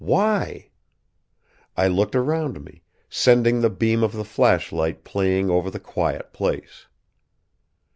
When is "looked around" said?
1.87-2.65